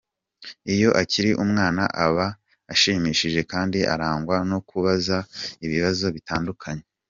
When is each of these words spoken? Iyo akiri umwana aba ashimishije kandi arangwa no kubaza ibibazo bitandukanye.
Iyo 0.73 0.89
akiri 1.01 1.31
umwana 1.43 1.83
aba 2.05 2.27
ashimishije 2.73 3.41
kandi 3.51 3.79
arangwa 3.93 4.35
no 4.49 4.59
kubaza 4.67 5.17
ibibazo 5.65 6.05
bitandukanye. 6.15 6.85